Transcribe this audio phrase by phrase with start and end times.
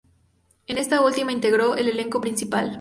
[0.65, 2.69] En esta última integró el elenco principal.